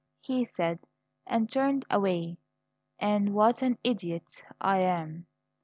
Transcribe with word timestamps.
he 0.19 0.43
said, 0.45 0.79
and 1.27 1.47
turned 1.47 1.85
away. 1.91 2.35
"And 2.97 3.35
what 3.35 3.61
an 3.61 3.77
idiot 3.83 4.43
I 4.59 4.79
am!" 4.79 5.27